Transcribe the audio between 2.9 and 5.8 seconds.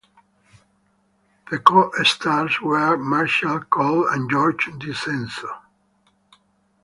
Marshall Colt and George DiCenzo.